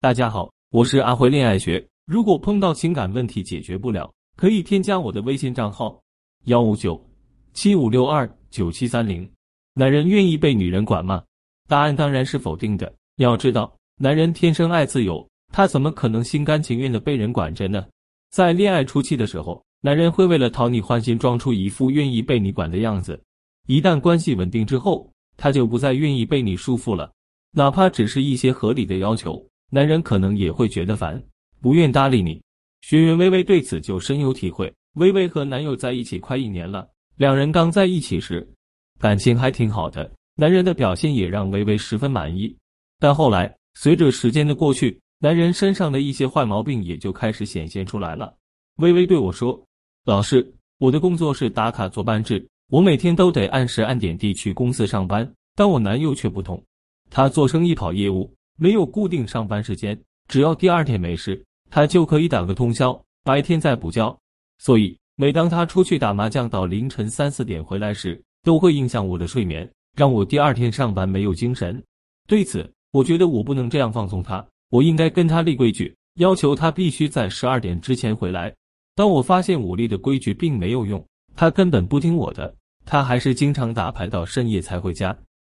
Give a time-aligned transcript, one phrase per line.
[0.00, 1.84] 大家好，我是阿辉恋爱学。
[2.06, 6.00] 如果碰到情感问题解决不了，可以添加我的微信账号
[6.44, 7.04] 幺五九
[7.52, 9.28] 七五六二九七三零。
[9.74, 11.20] 男人愿意被女人管吗？
[11.66, 12.94] 答案当然是否定的。
[13.16, 17.84] 要知道，男人天生爱自由，他怎么可能心甘情愿的被人管着呢？
[18.30, 23.20] 在恋爱初期的时候，男人会为了讨你欢心，装出一副愿意被你管的样子。
[23.66, 27.12] 一旦关系稳定之后，他就不再愿意被你束缚了，
[27.50, 29.44] 哪怕只是一些合理的要求。
[29.70, 31.22] 男人可能也会觉得烦，
[31.60, 32.42] 不愿搭理你。
[32.80, 34.72] 学员微微对此就深有体会。
[34.94, 38.48] 微微和男友在一起快一年了，两人刚在一起时，
[38.98, 42.56] 感情还挺好的，男人的表现也让微微十分满意。
[42.98, 48.34] 但后来随着时间的过去，男人身上的一些坏毛病也就开始显现出来了。
[48.76, 49.62] 微微对我说
[50.04, 56.60] ：“老师，我的工作是打卡坐班制，我每天都得按时按点地去公司上班，但我男友却不同，
[57.10, 64.18] 他做生意跑业务。”没有固定上班时间，只要第二天没事，他就可以打个通宵，白天再补觉。
[64.58, 71.80] 所以每当他出去打麻将到凌晨三四点回来时，都会影响我的睡眠，让我第二天上班没有精神。
[72.26, 78.52] 对此，我觉得我不能这样放纵他，我应该跟他立规矩，要求他必须在十二点之前回来。
[78.96, 81.04] 当我发现我立的规矩并没有用，
[81.36, 82.52] 他根本不听我的，
[82.84, 85.16] 他还是经常打牌到深夜才回家。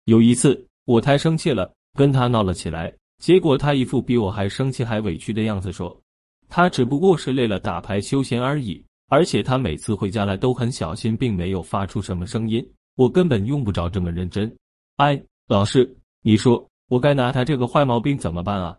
[0.06, 1.72] 有一次，我太生气了。
[1.98, 6.00] 跟他闹了起来，结果他一副比我还生气还委屈的样子，说
[6.48, 14.56] 他只不过是累了打牌休闲而已，而且他每次回家来都很小心，并没有发出什么声音，我根本用不着这么认真。
[14.98, 18.78] 哎，老师，你说我该拿他这个坏毛病怎么办啊？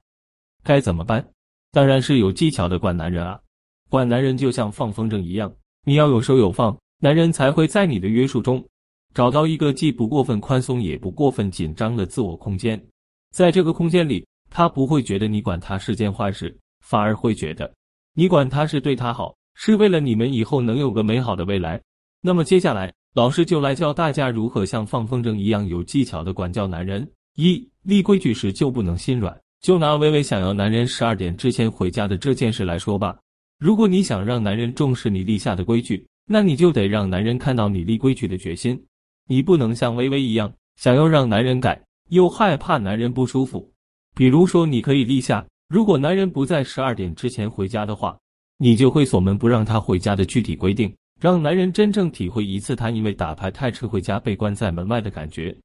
[0.64, 1.28] 该怎么办？
[1.74, 3.38] 当然是有技巧的管男人啊！
[3.90, 5.54] 管男人就像放风筝一样，
[5.86, 8.66] 你要有收有放，男人才会在你的约束中
[9.14, 12.82] 找到一个既不过分宽松也不过分紧张的自我空间。
[13.32, 17.72] 在这个空间里，他不会觉得你管他是件坏事，反而会觉得
[18.14, 21.82] 你管他是对他好，是为了你们以后能有个美好的未来。
[22.22, 27.10] 那么接下来，老师就来教大家如何像放风筝一样有技巧的管教男人。
[27.36, 29.40] 一立规矩时就不能心软。
[29.62, 33.18] 就拿微微想要男人十二点之前回家的这件事来说吧，
[33.60, 38.82] 如果你想让男人重视你立下的规矩，那你就得让男人看到你立规矩的决心。
[39.28, 41.82] 你不能像微微一样，想要让男人改。
[42.10, 43.72] 又害怕男人不舒服，
[44.16, 48.18] 比如说，你可以立下，如果男人不在十二点之前回家的话，
[48.58, 55.56] 你就会锁门不让他回家的具体规定，让男人真正体会一次他因为打牌太迟回家被关在门外的感觉。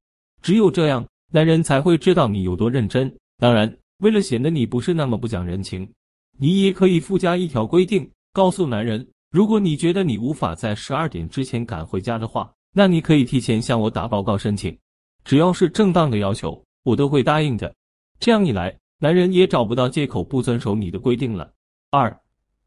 [0.41, 3.11] 只有这样，男人才会知道你有多认真。
[3.37, 5.89] 当然，为了显得你不是那么不讲人情，
[6.37, 14.77] 你也可以附加一条规定，告诉男人，如果你觉得你无法在十二点之前赶回家的话，那你可以提前向我打报告申请。
[15.25, 17.73] 只要是正当的要求，我都会答应的。
[18.19, 21.51] 这样一来，男人也找不到借口不遵守你的规定了。
[21.89, 22.15] 二，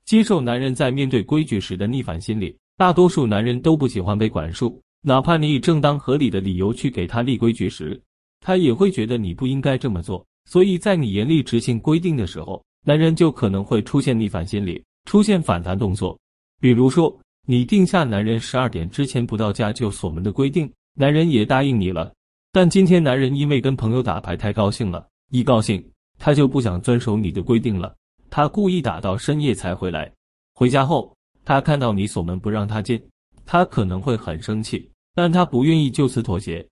[0.05, 2.55] 接受男人在面对规矩时的逆反心理。
[2.77, 8.01] 大多数男人都不喜欢被管束，哪怕你以正当合理的理由去给他立规矩时，
[8.41, 10.25] 他也会觉得你不应该这么做。
[10.45, 16.19] 所以在你严厉执行规定的时候，男人就可能会出现逆反心理，出现反弹动作。
[16.61, 22.13] 比如说，你定下男人十二点之前不到家就锁门的规定，男人也答应你了。
[22.51, 25.85] 但今天男人因为跟朋友打牌太高兴了，一高兴
[26.19, 27.95] 他就不想遵守你的规定了。
[28.31, 30.11] 他故意打到深夜才回来。
[30.55, 31.15] 回家后，
[31.45, 33.01] 他看到你锁门不让他进，
[33.45, 36.67] 他可能会很生气，但他不愿意就此妥协。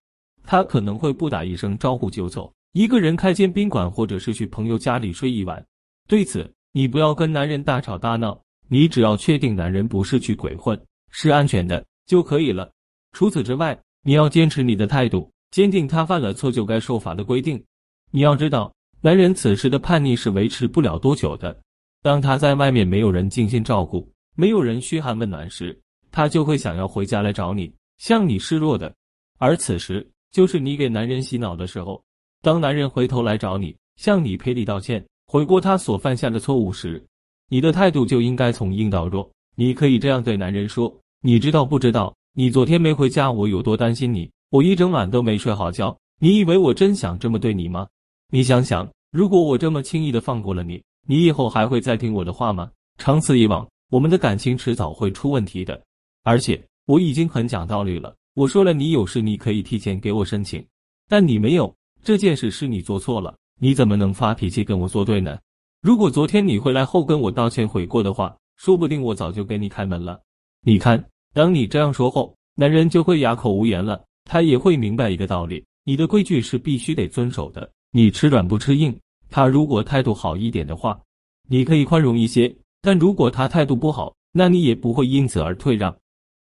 [0.44, 5.64] 他可能会不打一声招呼就走，一个人开间宾馆或者是去朋友家里睡一晚。
[6.08, 12.70] 对此，你不要跟男人大吵大闹，你只要确定男人不是去鬼混，是安全的就可以了。
[13.12, 15.30] 除此之外，你要坚持你的态度。
[15.50, 17.62] 坚定他犯了错就该受罚的规定。
[18.10, 21.56] 你要知道，男人此时的叛逆是维持不了多久的。
[22.02, 25.78] 当他在外面没有人精心照顾，没有人嘘寒问暖时，
[26.12, 28.94] 他就会想要回家来找你，向你示弱的。
[29.38, 32.02] 而此时就是你给男人洗脑的时候。
[32.42, 37.04] 当男人回头来找你，向你赔礼道歉，悔过他所犯下的错误时，
[37.48, 39.28] 你的态度就应该从硬到弱。
[39.56, 42.14] 你可以这样对男人说：“你知道不知道？
[42.34, 47.86] 你昨天没回家，我有多担心你？”我一整晚都没睡好觉，你以为我真想这么对你吗？
[48.30, 52.70] 你想想，如果我这么轻易的放过了你，你以后还会再听我的话吗？
[52.96, 55.80] 长此以往，我们的感情迟早会出问题的。
[56.22, 60.64] 而且我已经很讲道理了，我说了，你有事你可以提前给我申请，
[61.08, 65.38] 但你没有，这件事是你做错了，你怎么能发脾气跟我作对呢？
[65.82, 70.20] 如果昨天你回来后跟我道歉悔过的话，说不定我早就给你开门了。
[70.62, 71.04] 你看，
[71.34, 74.02] 当你这样说后，男人就会哑口无言了。
[74.26, 77.70] 他也会明白一个道理：你的规矩是必须得遵守的。
[77.92, 78.94] 你吃软不吃硬，
[79.30, 81.00] 他如果态度好一点的话，
[81.48, 82.52] 你可以宽容一些；
[82.82, 85.96] 但如果他态度不好，那你也不会因此而退让。